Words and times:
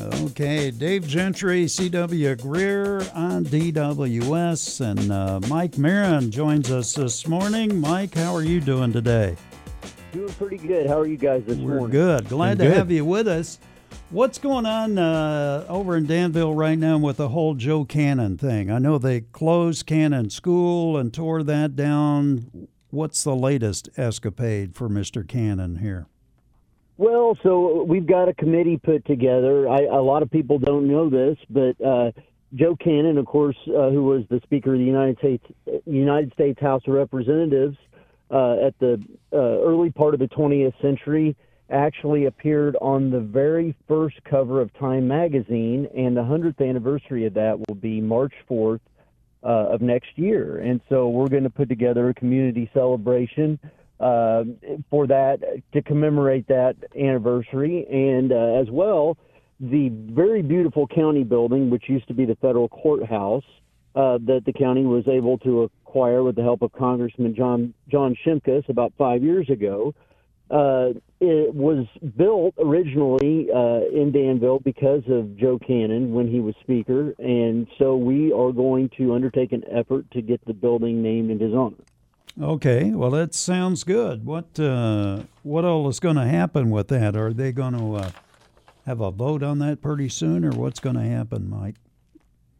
Okay, 0.00 0.70
Dave 0.70 1.06
Gentry, 1.08 1.64
CW 1.64 2.40
Greer 2.40 2.98
on 3.14 3.44
DWS, 3.44 4.80
and 4.80 5.10
uh, 5.10 5.40
Mike 5.48 5.76
Marron 5.76 6.30
joins 6.30 6.70
us 6.70 6.94
this 6.94 7.26
morning. 7.26 7.80
Mike, 7.80 8.14
how 8.14 8.32
are 8.34 8.44
you 8.44 8.60
doing 8.60 8.92
today? 8.92 9.36
Doing 10.12 10.32
pretty 10.34 10.56
good. 10.58 10.86
How 10.86 11.00
are 11.00 11.06
you 11.06 11.16
guys 11.16 11.42
this 11.44 11.58
We're 11.58 11.78
morning? 11.78 11.90
good. 11.90 12.28
Glad 12.28 12.58
Doing 12.58 12.70
to 12.70 12.74
good. 12.74 12.78
have 12.78 12.90
you 12.92 13.04
with 13.04 13.26
us. 13.26 13.58
What's 14.10 14.38
going 14.38 14.66
on 14.66 14.98
uh, 14.98 15.66
over 15.68 15.96
in 15.96 16.06
Danville 16.06 16.54
right 16.54 16.78
now 16.78 16.96
with 16.98 17.16
the 17.16 17.28
whole 17.30 17.54
Joe 17.54 17.84
Cannon 17.84 18.38
thing? 18.38 18.70
I 18.70 18.78
know 18.78 18.98
they 18.98 19.22
closed 19.22 19.86
Cannon 19.86 20.30
School 20.30 20.96
and 20.96 21.12
tore 21.12 21.42
that 21.42 21.74
down. 21.74 22.68
What's 22.90 23.24
the 23.24 23.34
latest 23.34 23.88
escapade 23.98 24.76
for 24.76 24.88
Mr. 24.88 25.26
Cannon 25.26 25.76
here? 25.76 26.06
Well, 26.98 27.38
so 27.44 27.84
we've 27.84 28.08
got 28.08 28.28
a 28.28 28.34
committee 28.34 28.76
put 28.76 29.06
together. 29.06 29.68
I, 29.68 29.84
a 29.84 30.02
lot 30.02 30.24
of 30.24 30.32
people 30.32 30.58
don't 30.58 30.88
know 30.88 31.08
this, 31.08 31.38
but 31.48 31.80
uh, 31.80 32.10
Joe 32.56 32.74
Cannon, 32.74 33.18
of 33.18 33.26
course, 33.26 33.56
uh, 33.68 33.90
who 33.90 34.02
was 34.02 34.24
the 34.28 34.40
Speaker 34.42 34.72
of 34.72 34.80
the 34.80 34.84
United 34.84 35.16
States 35.18 35.44
United 35.86 36.32
States 36.32 36.60
House 36.60 36.82
of 36.88 36.94
Representatives 36.94 37.76
uh, 38.32 38.66
at 38.66 38.76
the 38.80 39.00
uh, 39.32 39.36
early 39.36 39.90
part 39.92 40.12
of 40.14 40.18
the 40.18 40.26
20th 40.26 40.74
century, 40.82 41.36
actually 41.70 42.24
appeared 42.24 42.76
on 42.80 43.10
the 43.10 43.20
very 43.20 43.76
first 43.86 44.16
cover 44.28 44.60
of 44.60 44.76
Time 44.76 45.06
magazine, 45.06 45.86
and 45.96 46.16
the 46.16 46.22
100th 46.22 46.68
anniversary 46.68 47.26
of 47.26 47.34
that 47.34 47.56
will 47.68 47.76
be 47.76 48.00
March 48.00 48.34
4th 48.50 48.80
uh, 49.44 49.46
of 49.46 49.82
next 49.82 50.10
year. 50.16 50.58
And 50.58 50.80
so 50.88 51.08
we're 51.10 51.28
going 51.28 51.44
to 51.44 51.50
put 51.50 51.68
together 51.68 52.08
a 52.08 52.14
community 52.14 52.68
celebration 52.74 53.60
uh, 54.00 54.44
for 54.90 55.06
that 55.06 55.40
to 55.72 55.82
commemorate 55.82 56.46
that 56.48 56.76
anniversary, 56.96 57.86
and 57.90 58.32
uh, 58.32 58.60
as 58.60 58.70
well 58.70 59.16
the 59.60 59.88
very 59.90 60.42
beautiful 60.42 60.86
county 60.86 61.24
building, 61.24 61.70
which 61.70 61.88
used 61.88 62.06
to 62.08 62.14
be 62.14 62.24
the 62.24 62.36
federal 62.36 62.68
courthouse, 62.68 63.44
uh, 63.96 64.18
that 64.18 64.42
the 64.46 64.52
county 64.52 64.84
was 64.84 65.06
able 65.08 65.38
to 65.38 65.62
acquire 65.62 66.22
with 66.22 66.36
the 66.36 66.42
help 66.42 66.62
of 66.62 66.72
Congressman 66.72 67.34
John 67.34 67.74
John 67.90 68.16
Shimkus 68.24 68.68
about 68.68 68.92
five 68.96 69.22
years 69.22 69.48
ago. 69.50 69.94
Uh, 70.50 70.94
it 71.20 71.52
was 71.52 71.86
built 72.16 72.54
originally 72.58 73.48
uh, 73.52 73.80
in 73.92 74.12
Danville 74.12 74.60
because 74.60 75.02
of 75.08 75.36
Joe 75.36 75.58
Cannon 75.58 76.14
when 76.14 76.30
he 76.30 76.40
was 76.40 76.54
Speaker, 76.62 77.14
and 77.18 77.66
so 77.78 77.96
we 77.96 78.32
are 78.32 78.52
going 78.52 78.88
to 78.96 79.14
undertake 79.14 79.52
an 79.52 79.64
effort 79.70 80.10
to 80.12 80.22
get 80.22 80.42
the 80.46 80.54
building 80.54 81.02
named 81.02 81.30
in 81.30 81.38
his 81.38 81.52
honor. 81.52 81.76
Okay, 82.40 82.90
well 82.90 83.10
that 83.10 83.34
sounds 83.34 83.82
good. 83.82 84.24
What 84.24 84.60
uh, 84.60 85.22
what 85.42 85.64
all 85.64 85.88
is 85.88 85.98
going 85.98 86.16
to 86.16 86.24
happen 86.26 86.70
with 86.70 86.86
that? 86.88 87.16
Are 87.16 87.32
they 87.32 87.50
going 87.50 87.76
to 87.76 87.96
uh, 87.96 88.10
have 88.86 89.00
a 89.00 89.10
vote 89.10 89.42
on 89.42 89.58
that 89.58 89.82
pretty 89.82 90.08
soon, 90.08 90.44
or 90.44 90.50
what's 90.52 90.78
going 90.78 90.94
to 90.94 91.02
happen, 91.02 91.50
Mike? 91.50 91.74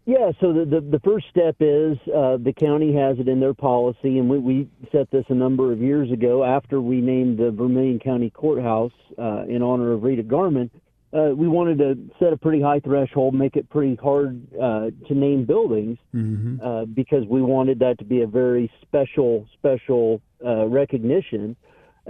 Yeah, 0.05 0.33
so 0.41 0.55
the, 0.55 0.65
the, 0.65 0.81
the 0.81 1.01
first 1.01 1.27
step 1.29 1.57
is 1.61 1.98
uh, 2.09 2.39
the 2.39 2.55
county 2.59 2.95
has 2.95 3.19
it 3.19 3.29
in 3.29 3.41
their 3.41 3.53
policy, 3.53 4.19
and 4.19 4.29
we, 4.29 4.39
we 4.39 4.69
set 4.91 5.11
this 5.11 5.27
a 5.29 5.35
number 5.35 5.70
of 5.70 5.81
years 5.81 6.11
ago 6.11 6.42
after 6.45 6.81
we 6.81 7.03
named 7.03 7.39
the 7.39 7.51
Vermilion 7.51 7.98
County 7.98 8.31
Courthouse 8.31 8.91
uh, 9.19 9.45
in 9.47 9.63
honor 9.63 9.92
of 9.92 10.03
Rita 10.03 10.23
Garman. 10.23 10.70
Uh, 11.12 11.31
we 11.34 11.48
wanted 11.48 11.78
to 11.78 11.97
set 12.19 12.33
a 12.33 12.37
pretty 12.37 12.61
high 12.61 12.81
threshold, 12.81 13.34
make 13.34 13.56
it 13.56 13.69
pretty 13.70 13.95
hard 13.97 14.42
uh, 14.55 14.91
to 15.06 15.14
name 15.14 15.45
buildings 15.45 15.98
Mm-hmm. 16.14 16.61
uh, 16.64 16.84
because 16.87 17.25
we 17.27 17.42
wanted 17.42 17.78
that 17.81 17.98
to 17.98 18.05
be 18.05 18.23
a 18.23 18.27
very 18.27 18.70
special, 18.83 19.47
special 19.53 20.20
uh, 20.45 20.67
recognition, 20.67 21.55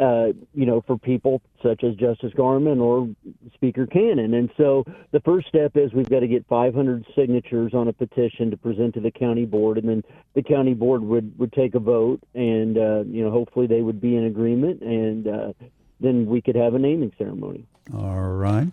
uh, 0.00 0.28
you 0.54 0.64
know, 0.64 0.82
for 0.86 0.96
people 0.96 1.42
such 1.62 1.82
as 1.84 1.94
Justice 1.96 2.32
Garman 2.34 2.78
or 2.78 3.08
Speaker 3.54 3.86
Cannon. 3.86 4.34
And 4.34 4.50
so 4.56 4.84
the 5.10 5.20
first 5.20 5.48
step 5.48 5.72
is 5.76 5.92
we've 5.92 6.08
got 6.08 6.20
to 6.20 6.28
get 6.28 6.46
500 6.46 7.04
signatures 7.16 7.74
on 7.74 7.88
a 7.88 7.92
petition 7.92 8.50
to 8.50 8.56
present 8.56 8.94
to 8.94 9.00
the 9.00 9.10
county 9.10 9.44
board, 9.44 9.78
and 9.78 9.88
then 9.88 10.04
the 10.34 10.42
county 10.42 10.74
board 10.74 11.02
would 11.02 11.38
would 11.38 11.52
take 11.52 11.74
a 11.74 11.80
vote, 11.80 12.20
and 12.34 12.78
uh, 12.78 13.03
you 13.06 13.25
know, 13.25 13.30
hopefully 13.30 13.66
they 13.66 13.82
would 13.82 14.00
be 14.00 14.16
in 14.16 14.25
agreement, 14.25 14.80
and 14.80 15.26
uh, 15.26 15.53
then 16.00 16.26
we 16.26 16.41
could 16.41 16.56
have 16.56 16.75
a 16.75 16.78
naming 16.78 17.12
ceremony. 17.19 17.66
All 17.92 18.20
right. 18.20 18.69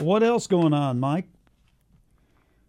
What 0.00 0.22
else 0.22 0.46
going 0.46 0.74
on, 0.74 1.00
Mike? 1.00 1.26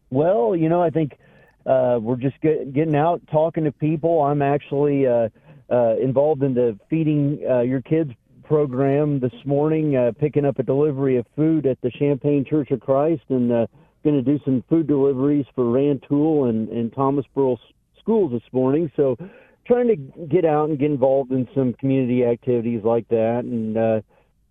Well, 0.09 0.55
you 0.55 0.69
know, 0.69 0.81
I 0.81 0.89
think 0.89 1.17
uh, 1.65 1.99
we're 2.01 2.15
just 2.15 2.39
get, 2.41 2.73
getting 2.73 2.95
out, 2.95 3.21
talking 3.29 3.65
to 3.65 3.71
people. 3.71 4.21
I'm 4.21 4.41
actually 4.41 5.05
uh, 5.05 5.29
uh, 5.69 5.95
involved 6.01 6.43
in 6.43 6.53
the 6.53 6.79
feeding 6.89 7.39
uh, 7.49 7.61
your 7.61 7.81
kids 7.81 8.11
program 8.45 9.19
this 9.19 9.33
morning, 9.45 9.97
uh, 9.97 10.13
picking 10.17 10.45
up 10.45 10.57
a 10.59 10.63
delivery 10.63 11.17
of 11.17 11.25
food 11.35 11.65
at 11.65 11.79
the 11.81 11.91
Champaign 11.91 12.45
Church 12.45 12.71
of 12.71 12.79
Christ, 12.79 13.23
and 13.27 13.51
uh, 13.51 13.67
going 14.05 14.15
to 14.15 14.21
do 14.21 14.39
some 14.45 14.63
food 14.69 14.87
deliveries 14.87 15.45
for 15.53 15.69
Rantoul 15.69 16.45
and 16.45 16.69
and 16.69 16.89
Thomasboro 16.93 17.57
s- 17.57 17.59
schools 17.99 18.31
this 18.31 18.53
morning. 18.53 18.89
So, 18.95 19.17
trying 19.65 19.89
to 19.89 19.97
get 20.27 20.45
out 20.45 20.69
and 20.69 20.79
get 20.79 20.89
involved 20.89 21.33
in 21.33 21.49
some 21.53 21.73
community 21.73 22.23
activities 22.23 22.85
like 22.85 23.09
that, 23.09 23.41
and 23.43 23.77
uh, 23.77 24.01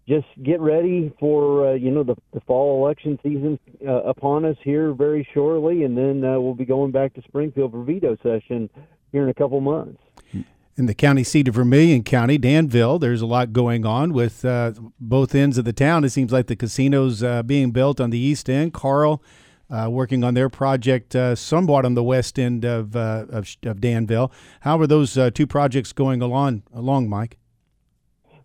just 0.09 0.27
get 0.43 0.61
ready 0.61 1.13
for 1.19 1.69
uh, 1.69 1.73
you 1.75 1.91
know 1.91 2.05
the, 2.05 2.17
the 2.33 2.41
fall 2.41 2.85
election 2.85 3.19
season 3.23 3.59
uh, 3.87 4.03
upon 4.03 4.45
us 4.45 4.57
here 4.63 4.93
very 4.93 5.27
shortly, 5.35 5.83
and 5.85 5.97
then 5.97 6.25
uh, 6.25 6.39
we'll 6.39 6.55
be 6.55 6.65
going 6.65 6.93
back 6.93 7.15
to 7.15 7.23
Springfield 7.23 7.73
for 7.73 7.83
veto 7.83 8.17
session 8.23 8.71
here 9.13 9.25
in 9.25 9.29
a 9.29 9.35
couple 9.35 9.61
months. 9.61 10.01
in 10.77 10.87
the 10.87 10.95
county 10.95 11.25
seat 11.25 11.49
of 11.49 11.55
Vermilion 11.55 12.05
County, 12.05 12.39
Danville. 12.39 12.99
There's 12.99 13.23
a 13.23 13.27
lot 13.27 13.53
going 13.53 13.85
on 13.85 14.13
with 14.13 14.45
uh, 14.45 14.73
both 15.01 15.35
ends 15.35 15.59
of 15.59 15.65
the 15.65 15.73
town. 15.73 16.05
It 16.05 16.11
seems 16.11 16.33
like 16.33 16.47
the 16.47 16.57
casinos 16.57 17.23
uh, 17.23 17.43
being 17.43 17.73
built 17.73 18.01
on 18.01 18.11
the 18.11 18.19
east 18.19 18.49
end. 18.49 18.73
Carle 18.73 19.23
uh, 19.69 19.89
working 19.91 20.23
on 20.23 20.35
their 20.35 20.49
project 20.49 21.17
somewhat 21.35 21.85
on 21.85 21.95
the 21.95 22.05
west 22.05 22.39
end 22.39 22.65
of 22.65 22.95
of, 22.95 23.57
of 23.65 23.81
Danville. 23.81 24.31
How 24.61 24.79
are 24.79 24.87
those 24.87 25.19
two 25.35 25.49
projects 25.49 25.93
going 25.93 26.23
along? 26.23 26.63
Along, 26.73 27.09
Mike. 27.09 27.39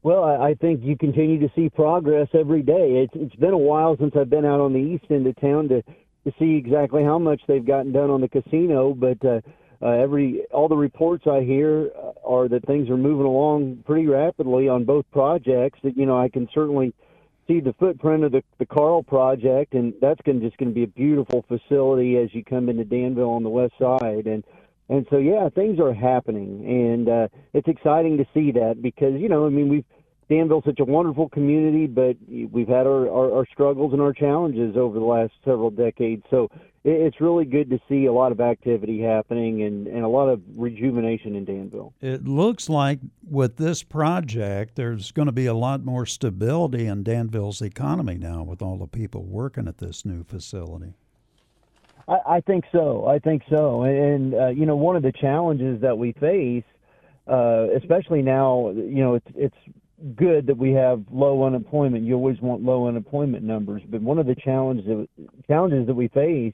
Well, 0.03 0.23
I, 0.23 0.55
think 0.55 0.81
you 0.83 0.97
continue 0.97 1.39
to 1.39 1.53
see 1.55 1.69
progress 1.69 2.27
every 2.33 2.63
day. 2.63 3.05
It's 3.05 3.13
it's 3.13 3.35
been 3.35 3.53
a 3.53 3.57
while 3.57 3.95
since 3.99 4.15
I've 4.15 4.31
been 4.31 4.45
out 4.45 4.59
on 4.59 4.73
the 4.73 4.79
east 4.79 5.05
end 5.11 5.27
of 5.27 5.39
town 5.39 5.69
to 5.69 5.83
to 5.83 6.33
see 6.39 6.55
exactly 6.55 7.03
how 7.03 7.19
much 7.19 7.41
they've 7.47 7.65
gotten 7.65 7.91
done 7.91 8.09
on 8.09 8.21
the 8.21 8.27
casino, 8.27 8.95
but 8.95 9.23
uh, 9.23 9.41
uh, 9.81 9.89
every 9.89 10.41
all 10.51 10.67
the 10.67 10.75
reports 10.75 11.25
I 11.27 11.41
hear 11.41 11.91
uh, 11.95 12.11
are 12.25 12.47
that 12.47 12.65
things 12.65 12.89
are 12.89 12.97
moving 12.97 13.27
along 13.27 13.83
pretty 13.85 14.07
rapidly 14.07 14.67
on 14.67 14.85
both 14.85 15.05
projects. 15.11 15.79
That 15.83 15.95
you 15.95 16.07
know, 16.07 16.19
I 16.19 16.29
can 16.29 16.49
certainly 16.51 16.93
see 17.47 17.59
the 17.59 17.73
footprint 17.73 18.23
of 18.23 18.31
the 18.31 18.43
the 18.57 18.65
Carle 18.65 19.03
project, 19.03 19.75
and 19.75 19.93
that's 20.01 20.21
going 20.21 20.41
just 20.41 20.57
going 20.57 20.69
to 20.69 20.75
be 20.75 20.83
a 20.83 20.87
beautiful 20.87 21.45
facility 21.47 22.17
as 22.17 22.33
you 22.33 22.43
come 22.43 22.69
into 22.69 22.85
Danville 22.85 23.29
on 23.29 23.43
the 23.43 23.49
west 23.49 23.73
side, 23.79 24.25
and 24.25 24.43
and 24.91 25.07
so 25.09 25.17
yeah, 25.17 25.49
things 25.49 25.79
are 25.79 25.93
happening, 25.93 26.63
and 26.67 27.09
uh, 27.09 27.27
it's 27.53 27.67
exciting 27.67 28.17
to 28.17 28.25
see 28.33 28.51
that 28.51 28.81
because 28.81 29.19
you 29.19 29.29
know, 29.29 29.45
I 29.45 29.49
mean, 29.49 29.69
we've 29.69 29.85
Danville's 30.31 30.63
such 30.63 30.79
a 30.79 30.85
wonderful 30.85 31.27
community, 31.27 31.87
but 31.87 32.15
we've 32.51 32.67
had 32.67 32.87
our, 32.87 33.09
our, 33.09 33.39
our 33.39 33.45
struggles 33.51 33.91
and 33.91 34.01
our 34.01 34.13
challenges 34.13 34.77
over 34.77 34.97
the 34.97 35.03
last 35.03 35.33
several 35.43 35.69
decades. 35.69 36.23
So 36.29 36.47
it, 36.85 36.91
it's 36.91 37.19
really 37.19 37.43
good 37.43 37.69
to 37.69 37.79
see 37.89 38.05
a 38.05 38.13
lot 38.13 38.31
of 38.31 38.39
activity 38.39 39.01
happening 39.01 39.63
and, 39.63 39.87
and 39.87 40.05
a 40.05 40.07
lot 40.07 40.29
of 40.29 40.41
rejuvenation 40.55 41.35
in 41.35 41.43
Danville. 41.43 41.93
It 41.99 42.25
looks 42.25 42.69
like 42.69 42.99
with 43.29 43.57
this 43.57 43.83
project, 43.83 44.75
there's 44.75 45.11
going 45.11 45.25
to 45.25 45.33
be 45.33 45.47
a 45.47 45.53
lot 45.53 45.83
more 45.83 46.05
stability 46.05 46.87
in 46.87 47.03
Danville's 47.03 47.61
economy 47.61 48.15
now 48.15 48.43
with 48.43 48.61
all 48.61 48.77
the 48.77 48.87
people 48.87 49.25
working 49.25 49.67
at 49.67 49.79
this 49.79 50.05
new 50.05 50.23
facility. 50.23 50.93
I, 52.07 52.17
I 52.37 52.41
think 52.41 52.65
so. 52.71 53.05
I 53.07 53.19
think 53.19 53.43
so. 53.49 53.83
And, 53.83 54.33
and 54.33 54.33
uh, 54.33 54.47
you 54.47 54.65
know, 54.65 54.75
one 54.75 54.95
of 54.95 55.03
the 55.03 55.11
challenges 55.11 55.81
that 55.81 55.97
we 55.97 56.13
face, 56.13 56.63
uh, 57.27 57.67
especially 57.77 58.21
now, 58.21 58.69
you 58.69 59.03
know, 59.03 59.15
it's 59.15 59.27
it's 59.35 59.55
good 60.15 60.47
that 60.47 60.57
we 60.57 60.71
have 60.71 61.03
low 61.11 61.43
unemployment. 61.43 62.05
You 62.05 62.15
always 62.15 62.39
want 62.41 62.63
low 62.63 62.87
unemployment 62.87 63.43
numbers, 63.43 63.81
but 63.87 64.01
one 64.01 64.17
of 64.17 64.25
the 64.25 64.35
challenges 64.35 64.85
that, 64.87 65.07
challenges 65.47 65.87
that 65.87 65.93
we 65.93 66.07
face 66.07 66.53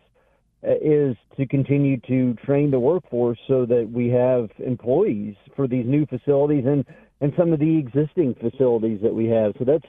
uh, 0.68 0.72
is 0.82 1.16
to 1.38 1.46
continue 1.48 2.00
to 2.08 2.34
train 2.46 2.72
the 2.72 2.80
workforce 2.80 3.40
so 3.48 3.66
that 3.66 3.90
we 3.92 4.10
have 4.10 4.50
employees 4.60 5.36
for 5.56 5.68
these 5.68 5.86
new 5.86 6.06
facilities 6.06 6.66
and 6.66 6.86
and 7.20 7.34
some 7.38 7.52
of 7.52 7.60
the 7.60 7.78
existing 7.78 8.36
facilities 8.36 9.00
that 9.02 9.14
we 9.14 9.26
have. 9.26 9.54
So 9.58 9.66
that's 9.66 9.88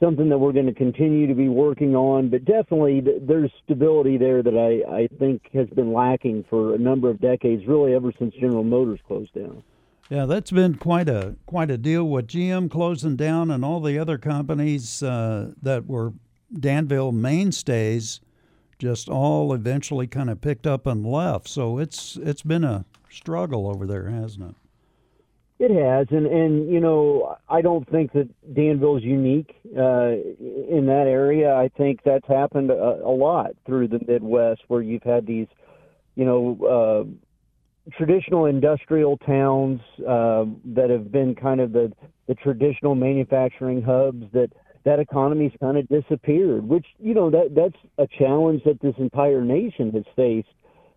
something 0.00 0.28
that 0.28 0.38
we're 0.38 0.52
going 0.52 0.66
to 0.66 0.74
continue 0.74 1.26
to 1.26 1.34
be 1.34 1.48
working 1.48 1.94
on. 1.94 2.28
But 2.28 2.44
definitely, 2.44 3.00
th- 3.00 3.22
there's 3.22 3.50
stability 3.64 4.18
there 4.18 4.42
that 4.42 4.56
I 4.56 4.96
I 5.02 5.08
think 5.18 5.42
has 5.52 5.68
been 5.70 5.92
lacking 5.92 6.44
for 6.48 6.74
a 6.74 6.78
number 6.78 7.10
of 7.10 7.20
decades, 7.20 7.66
really 7.66 7.94
ever 7.94 8.12
since 8.18 8.34
General 8.34 8.64
Motors 8.64 9.00
closed 9.06 9.34
down. 9.34 9.62
Yeah, 10.10 10.26
that's 10.26 10.50
been 10.50 10.74
quite 10.74 11.08
a 11.08 11.36
quite 11.46 11.70
a 11.70 11.78
deal 11.78 12.04
with 12.04 12.28
GM 12.28 12.70
closing 12.70 13.16
down 13.16 13.50
and 13.50 13.64
all 13.64 13.80
the 13.80 13.98
other 13.98 14.18
companies 14.18 15.02
uh, 15.02 15.52
that 15.62 15.86
were 15.86 16.12
Danville 16.52 17.12
mainstays, 17.12 18.20
just 18.78 19.08
all 19.08 19.54
eventually 19.54 20.06
kind 20.06 20.28
of 20.28 20.40
picked 20.40 20.66
up 20.66 20.86
and 20.86 21.06
left. 21.06 21.48
So 21.48 21.78
it's 21.78 22.16
it's 22.16 22.42
been 22.42 22.64
a 22.64 22.84
struggle 23.10 23.66
over 23.68 23.86
there, 23.86 24.08
hasn't 24.08 24.50
it? 24.50 24.56
It 25.60 25.70
has, 25.70 26.08
and 26.10 26.26
and 26.26 26.68
you 26.68 26.80
know, 26.80 27.36
I 27.48 27.62
don't 27.62 27.88
think 27.88 28.12
that 28.12 28.28
Danville 28.54 28.96
is 28.96 29.04
unique 29.04 29.54
uh, 29.76 30.10
in 30.10 30.86
that 30.86 31.06
area. 31.06 31.54
I 31.54 31.68
think 31.76 32.00
that's 32.04 32.26
happened 32.26 32.70
a, 32.70 33.00
a 33.04 33.14
lot 33.14 33.52
through 33.64 33.88
the 33.88 34.00
Midwest, 34.06 34.62
where 34.66 34.82
you've 34.82 35.04
had 35.04 35.26
these, 35.26 35.46
you 36.16 36.24
know, 36.24 37.06
uh, 37.88 37.90
traditional 37.96 38.46
industrial 38.46 39.16
towns 39.18 39.80
uh, 40.00 40.44
that 40.74 40.90
have 40.90 41.12
been 41.12 41.36
kind 41.36 41.60
of 41.60 41.72
the 41.72 41.92
the 42.26 42.34
traditional 42.34 42.96
manufacturing 42.96 43.80
hubs 43.80 44.24
that 44.32 44.50
that 44.84 44.98
economy's 44.98 45.52
kind 45.60 45.76
of 45.76 45.86
disappeared. 45.88 46.66
Which 46.68 46.86
you 46.98 47.14
know 47.14 47.30
that 47.30 47.54
that's 47.54 47.80
a 47.98 48.08
challenge 48.18 48.62
that 48.64 48.80
this 48.80 48.94
entire 48.98 49.42
nation 49.42 49.92
has 49.92 50.04
faced 50.16 50.48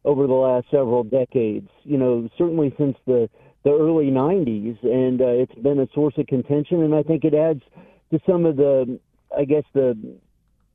over 0.03 0.25
the 0.25 0.33
last 0.33 0.65
several 0.71 1.03
decades. 1.03 1.69
You 1.83 1.97
know, 1.99 2.27
certainly 2.39 2.73
since 2.75 2.97
the 3.05 3.29
the 3.67 3.73
early 3.73 4.05
90s, 4.05 4.81
and 4.81 5.19
uh, 5.19 5.25
it's 5.27 5.53
been 5.55 5.79
a 5.81 5.87
source 5.93 6.13
of 6.17 6.25
contention. 6.27 6.83
And 6.83 6.95
I 6.95 7.03
think 7.03 7.25
it 7.25 7.33
adds 7.33 7.61
to 8.11 8.19
some 8.25 8.45
of 8.45 8.55
the, 8.55 8.97
I 9.37 9.43
guess 9.43 9.63
the 9.73 9.97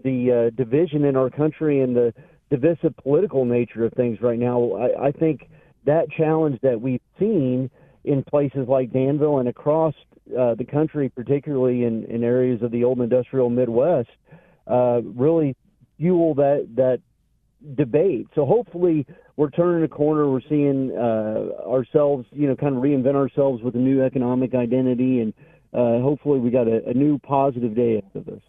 the 0.04 0.50
uh, 0.50 0.56
division 0.56 1.04
in 1.04 1.16
our 1.16 1.30
country 1.30 1.80
and 1.80 1.96
the 1.96 2.12
divisive 2.50 2.94
political 2.96 3.46
nature 3.46 3.86
of 3.86 3.92
things 3.94 4.20
right 4.20 4.38
now. 4.38 4.72
I, 4.72 5.06
I 5.06 5.12
think 5.12 5.48
that 5.86 6.10
challenge 6.10 6.58
that 6.62 6.80
we've 6.80 7.00
seen 7.18 7.70
in 8.04 8.24
places 8.24 8.66
like 8.68 8.92
Danville 8.92 9.38
and 9.38 9.48
across 9.48 9.94
uh, 10.36 10.54
the 10.56 10.64
country, 10.64 11.08
particularly 11.08 11.84
in, 11.84 12.04
in 12.06 12.24
areas 12.24 12.60
of 12.62 12.72
the 12.72 12.84
old 12.84 13.00
industrial 13.00 13.48
Midwest, 13.48 14.10
uh, 14.66 15.00
really 15.02 15.56
fuel 15.98 16.34
that 16.34 16.68
that 16.74 17.00
debate. 17.74 18.26
So 18.34 18.44
hopefully 18.44 19.06
we're 19.36 19.50
turning 19.50 19.84
a 19.84 19.88
corner. 19.88 20.30
We're 20.30 20.40
seeing 20.48 20.92
uh, 20.96 21.68
ourselves, 21.68 22.26
you 22.32 22.46
know, 22.46 22.56
kind 22.56 22.76
of 22.76 22.82
reinvent 22.82 23.14
ourselves 23.14 23.62
with 23.62 23.74
a 23.74 23.78
new 23.78 24.02
economic 24.02 24.54
identity, 24.54 25.20
and 25.20 25.32
uh, 25.72 26.00
hopefully 26.02 26.38
we 26.38 26.50
got 26.50 26.68
a, 26.68 26.86
a 26.88 26.94
new 26.94 27.18
positive 27.18 27.74
day 27.74 28.02
after 28.04 28.20
this. 28.20 28.42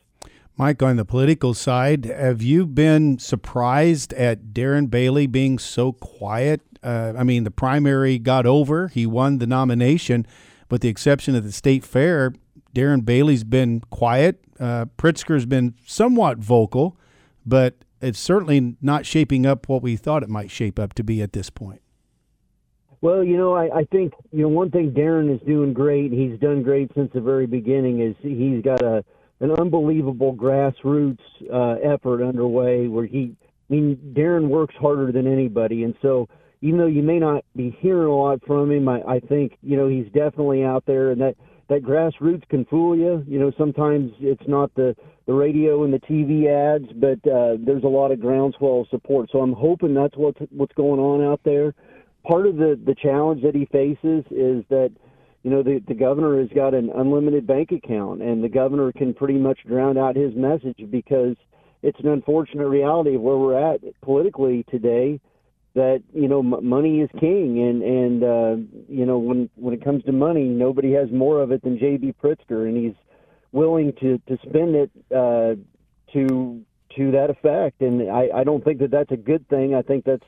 Mike, 0.55 0.83
on 0.83 0.97
the 0.97 1.05
political 1.05 1.55
side, 1.55 2.05
have 2.05 2.43
you 2.43 2.67
been 2.67 3.17
surprised 3.17 4.13
at 4.13 4.53
Darren 4.53 4.87
Bailey 4.87 5.25
being 5.25 5.57
so 5.57 5.93
quiet? 5.93 6.61
Uh, 6.83 7.13
I 7.17 7.23
mean, 7.23 7.43
the 7.43 7.51
primary 7.51 8.19
got 8.19 8.45
over, 8.45 8.89
he 8.89 9.07
won 9.07 9.39
the 9.39 9.47
nomination, 9.47 10.27
but 10.69 10.81
the 10.81 10.89
exception 10.89 11.35
of 11.35 11.43
the 11.43 11.51
state 11.51 11.83
fair, 11.83 12.33
Darren 12.75 13.03
Bailey's 13.03 13.43
been 13.43 13.79
quiet. 13.89 14.43
Uh, 14.59 14.85
Pritzker's 14.97 15.47
been 15.47 15.73
somewhat 15.87 16.37
vocal, 16.37 16.97
but 17.45 17.77
it's 18.03 18.19
certainly 18.19 18.75
not 18.81 19.05
shaping 19.05 19.45
up 19.45 19.69
what 19.69 19.81
we 19.81 19.95
thought 19.95 20.23
it 20.23 20.29
might 20.29 20.51
shape 20.51 20.77
up 20.77 20.93
to 20.93 21.03
be 21.03 21.21
at 21.21 21.33
this 21.33 21.49
point. 21.49 21.81
Well, 23.01 23.23
you 23.23 23.35
know, 23.35 23.53
I, 23.53 23.79
I 23.79 23.83
think 23.85 24.13
you 24.31 24.43
know 24.43 24.47
one 24.47 24.71
thing 24.71 24.91
Darren 24.91 25.33
is 25.33 25.41
doing 25.45 25.73
great. 25.73 26.11
He's 26.11 26.39
done 26.39 26.63
great 26.63 26.89
since 26.95 27.11
the 27.13 27.21
very 27.21 27.45
beginning. 27.45 28.01
Is 28.01 28.15
he's 28.21 28.63
got 28.63 28.81
a 28.81 29.03
an 29.41 29.51
unbelievable 29.51 30.33
grassroots 30.33 31.19
uh, 31.51 31.79
effort 31.83 32.23
underway 32.23 32.87
where 32.87 33.05
he. 33.05 33.35
I 33.69 33.73
mean, 33.73 34.13
Darren 34.15 34.47
works 34.47 34.75
harder 34.75 35.11
than 35.11 35.25
anybody, 35.25 35.83
and 35.83 35.95
so 36.01 36.29
even 36.61 36.79
though 36.79 36.85
you 36.85 37.03
may 37.03 37.19
not 37.19 37.43
be 37.55 37.75
hearing 37.79 38.07
a 38.07 38.15
lot 38.15 38.39
from 38.45 38.71
him, 38.71 38.87
I, 38.87 39.01
I 39.01 39.19
think 39.19 39.57
you 39.61 39.75
know 39.75 39.89
he's 39.89 40.05
definitely 40.13 40.63
out 40.63 40.85
there, 40.85 41.11
and 41.11 41.19
that 41.19 41.35
that 41.69 41.83
grassroots 41.83 42.47
can 42.49 42.65
fool 42.65 42.95
you. 42.95 43.23
You 43.27 43.39
know, 43.39 43.51
sometimes 43.57 44.11
it's 44.19 44.47
not 44.47 44.73
the 44.75 44.95
the 45.25 45.33
radio 45.33 45.83
and 45.83 45.93
the 45.93 45.99
TV 45.99 46.47
ads, 46.47 46.91
but 46.93 47.19
uh, 47.31 47.55
there's 47.65 47.83
a 47.83 47.87
lot 47.87 48.11
of 48.11 48.19
groundswell 48.19 48.85
support. 48.89 49.29
So 49.31 49.39
I'm 49.39 49.53
hoping 49.53 49.93
that's 49.93 50.17
what's 50.17 50.39
what's 50.51 50.73
going 50.73 50.99
on 50.99 51.23
out 51.23 51.41
there. 51.43 51.73
Part 52.27 52.47
of 52.47 52.57
the 52.57 52.79
the 52.85 52.95
challenge 52.95 53.41
that 53.43 53.55
he 53.55 53.65
faces 53.65 54.25
is 54.31 54.63
that 54.69 54.91
you 55.43 55.51
know 55.51 55.63
the 55.63 55.81
the 55.87 55.93
governor 55.93 56.39
has 56.39 56.49
got 56.53 56.73
an 56.73 56.89
unlimited 56.95 57.47
bank 57.47 57.71
account, 57.71 58.21
and 58.21 58.43
the 58.43 58.49
governor 58.49 58.91
can 58.91 59.13
pretty 59.13 59.37
much 59.37 59.59
drown 59.65 59.97
out 59.97 60.15
his 60.15 60.35
message 60.35 60.79
because 60.89 61.35
it's 61.81 61.99
an 61.99 62.07
unfortunate 62.07 62.67
reality 62.67 63.15
of 63.15 63.21
where 63.21 63.37
we're 63.37 63.73
at 63.73 63.81
politically 64.01 64.65
today 64.69 65.19
that 65.75 66.03
you 66.13 66.27
know 66.27 66.39
m- 66.39 66.65
money 66.67 67.01
is 67.01 67.09
king. 67.19 67.59
And 67.59 67.83
and 67.83 68.23
uh 68.23 68.55
you 68.89 69.05
know 69.05 69.17
when 69.17 69.49
when 69.55 69.73
it 69.73 69.83
comes 69.83 70.03
to 70.05 70.11
money 70.11 70.43
nobody 70.45 70.93
has 70.93 71.11
more 71.11 71.41
of 71.41 71.51
it 71.51 71.63
than 71.63 71.77
JB 71.77 72.15
Pritzker. 72.23 72.67
And 72.67 72.77
he's 72.77 72.95
willing 73.51 73.93
to 74.01 74.19
to 74.27 74.37
spend 74.47 74.75
it 74.75 74.91
uh 75.13 75.55
to 76.13 76.61
to 76.95 77.11
that 77.11 77.29
effect. 77.29 77.81
And 77.81 78.09
I 78.11 78.29
I 78.33 78.43
don't 78.43 78.63
think 78.63 78.79
that 78.79 78.91
that's 78.91 79.11
a 79.11 79.17
good 79.17 79.47
thing. 79.49 79.75
I 79.75 79.81
think 79.81 80.05
that's 80.05 80.25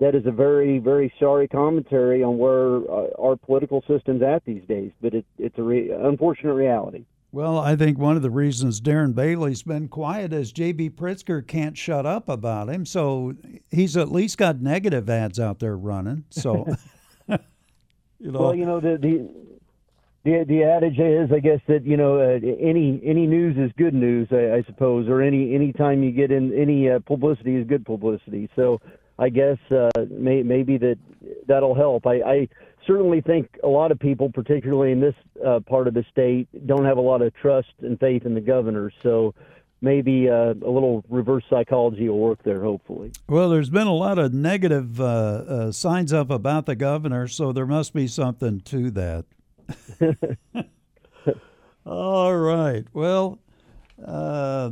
that 0.00 0.14
is 0.14 0.26
a 0.26 0.32
very 0.32 0.78
very 0.78 1.12
sorry 1.20 1.48
commentary 1.48 2.22
on 2.22 2.38
where 2.38 2.76
uh, 2.90 3.10
our 3.18 3.36
political 3.36 3.82
system's 3.86 4.22
at 4.22 4.44
these 4.44 4.64
days. 4.66 4.92
But 5.00 5.14
it 5.14 5.26
it's 5.38 5.58
a 5.58 5.62
re- 5.62 5.90
unfortunate 5.90 6.54
reality 6.54 7.04
well, 7.34 7.58
I 7.58 7.74
think 7.74 7.98
one 7.98 8.14
of 8.14 8.22
the 8.22 8.30
reasons 8.30 8.80
Darren 8.80 9.12
Bailey's 9.12 9.64
been 9.64 9.88
quiet 9.88 10.32
is 10.32 10.52
J.B. 10.52 10.90
Pritzker 10.90 11.44
can't 11.44 11.76
shut 11.76 12.06
up 12.06 12.28
about 12.28 12.68
him. 12.68 12.86
So 12.86 13.34
he's 13.72 13.96
at 13.96 14.12
least 14.12 14.38
got 14.38 14.60
negative 14.60 15.10
ads 15.10 15.40
out 15.40 15.58
there 15.58 15.76
running. 15.76 16.24
So, 16.30 16.64
you 17.28 17.38
know. 18.20 18.38
Well, 18.38 18.54
you 18.54 18.64
know 18.64 18.78
the 18.78 18.98
the 19.02 19.28
the, 20.22 20.44
the 20.46 20.62
adage 20.62 21.00
is, 21.00 21.32
I 21.32 21.40
guess 21.40 21.58
that 21.66 21.84
you 21.84 21.96
know 21.96 22.20
uh, 22.20 22.38
any 22.60 23.00
any 23.04 23.26
news 23.26 23.56
is 23.58 23.72
good 23.76 23.94
news, 23.94 24.28
I, 24.30 24.58
I 24.58 24.62
suppose, 24.62 25.08
or 25.08 25.20
any 25.20 25.56
any 25.56 25.72
time 25.72 26.04
you 26.04 26.12
get 26.12 26.30
in 26.30 26.54
any 26.54 26.88
uh, 26.88 27.00
publicity 27.00 27.56
is 27.56 27.66
good 27.66 27.84
publicity. 27.84 28.48
So 28.54 28.80
I 29.18 29.28
guess 29.28 29.58
uh, 29.72 29.90
may, 30.08 30.44
maybe 30.44 30.78
that 30.78 30.98
that'll 31.48 31.74
help. 31.74 32.06
I, 32.06 32.14
I 32.22 32.48
certainly 32.86 33.20
think 33.20 33.58
a 33.62 33.68
lot 33.68 33.90
of 33.90 33.98
people, 33.98 34.30
particularly 34.30 34.92
in 34.92 35.00
this 35.00 35.14
uh, 35.44 35.60
part 35.60 35.88
of 35.88 35.94
the 35.94 36.04
state, 36.10 36.48
don't 36.66 36.84
have 36.84 36.98
a 36.98 37.02
lot 37.02 37.22
of 37.22 37.34
trust 37.34 37.72
and 37.80 37.98
faith 37.98 38.24
in 38.24 38.34
the 38.34 38.40
governor. 38.40 38.90
So 39.02 39.34
maybe 39.80 40.28
uh, 40.28 40.54
a 40.54 40.70
little 40.70 41.04
reverse 41.08 41.44
psychology 41.48 42.08
will 42.08 42.18
work 42.18 42.42
there, 42.42 42.62
hopefully. 42.62 43.12
Well, 43.28 43.50
there's 43.50 43.70
been 43.70 43.86
a 43.86 43.94
lot 43.94 44.18
of 44.18 44.32
negative 44.32 45.00
uh, 45.00 45.04
uh 45.04 45.72
signs 45.72 46.12
up 46.12 46.30
about 46.30 46.66
the 46.66 46.74
governor, 46.74 47.28
so 47.28 47.52
there 47.52 47.66
must 47.66 47.92
be 47.92 48.06
something 48.06 48.60
to 48.62 48.90
that. 48.92 49.24
All 51.86 52.36
right. 52.36 52.86
Well, 52.92 53.38
uh, 54.04 54.70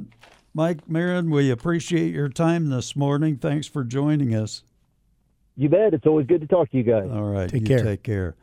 Mike 0.55 0.89
Marron, 0.89 1.31
we 1.31 1.51
appreciate 1.51 2.13
your 2.13 2.29
time 2.29 2.71
this 2.71 2.97
morning. 2.97 3.37
Thanks 3.37 3.67
for 3.67 3.85
joining 3.85 4.35
us. 4.35 4.63
You 5.57 5.69
bet. 5.69 5.95
It's 5.95 6.07
always 6.07 6.27
good 6.27 6.41
to 6.41 6.47
talk 6.47 6.71
to 6.71 6.77
you 6.77 6.83
guys. 6.83 7.09
All 7.11 7.25
right. 7.25 7.49
Take 7.49 7.63
you 7.63 7.67
care. 7.69 7.85
Take 7.85 8.03
care. 8.03 8.35